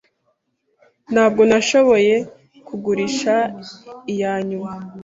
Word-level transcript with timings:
Ntabwo 1.13 1.41
nashoboye 1.49 2.15
kugurisha 2.67 3.35
iyanyuma. 4.11 4.71